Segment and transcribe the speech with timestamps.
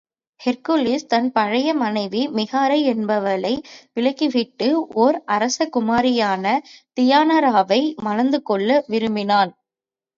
[0.39, 3.53] Hercules தன் பழைய மனைவி மிகாரை என்பவளை
[3.95, 4.69] விலக்கிவிட்டு,
[4.97, 6.45] ஓர் அரச குமாரியான
[6.97, 9.53] தியனைராவை மணந்துகொள்ள விரும்பினான்.